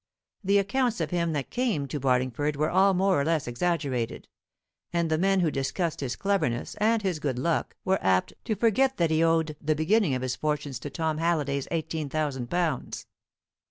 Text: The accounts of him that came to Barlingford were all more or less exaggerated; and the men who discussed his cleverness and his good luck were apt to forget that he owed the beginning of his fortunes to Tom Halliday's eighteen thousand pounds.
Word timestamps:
The 0.43 0.57
accounts 0.57 0.99
of 0.99 1.11
him 1.11 1.31
that 1.33 1.51
came 1.51 1.87
to 1.87 1.99
Barlingford 1.99 2.55
were 2.55 2.71
all 2.71 2.95
more 2.95 3.21
or 3.21 3.23
less 3.23 3.45
exaggerated; 3.47 4.27
and 4.91 5.11
the 5.11 5.17
men 5.19 5.41
who 5.41 5.51
discussed 5.51 5.99
his 5.99 6.15
cleverness 6.15 6.73
and 6.79 7.03
his 7.03 7.19
good 7.19 7.37
luck 7.37 7.75
were 7.85 7.99
apt 8.03 8.33
to 8.45 8.55
forget 8.55 8.97
that 8.97 9.11
he 9.11 9.23
owed 9.23 9.55
the 9.61 9.75
beginning 9.75 10.15
of 10.15 10.23
his 10.23 10.35
fortunes 10.35 10.79
to 10.79 10.89
Tom 10.89 11.19
Halliday's 11.19 11.67
eighteen 11.69 12.09
thousand 12.09 12.49
pounds. 12.49 13.05